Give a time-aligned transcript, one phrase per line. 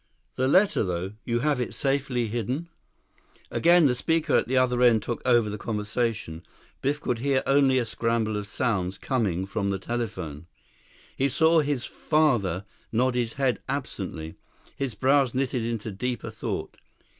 [0.33, 2.69] The letter, though, you have that safely hidden?"
[3.49, 6.41] 7 Again the speaker at the other end took over the conversation.
[6.81, 10.47] Biff could hear only a scramble of sounds coming from the telephone.
[11.15, 14.33] He saw his father nod his head absently.
[14.75, 16.77] His brows knitted into deeper thought.